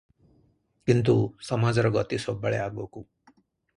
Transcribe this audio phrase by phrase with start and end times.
[0.91, 1.15] କିନ୍ତୁ
[1.49, 3.05] ସମାଜର ଗତି ସବୁବେଳେ ଆଗକୁ।